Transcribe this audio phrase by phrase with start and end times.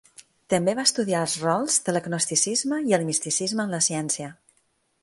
[0.53, 4.37] També va estudiar els rols de l'agnosticisme i el misticisme en la ciència.